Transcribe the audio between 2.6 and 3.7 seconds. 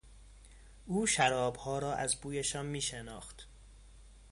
میشناخت.